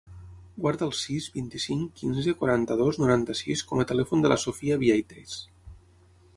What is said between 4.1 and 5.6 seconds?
de la Sophia Vieitez.